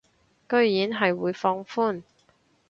[0.49, 2.01] 居然係會放寬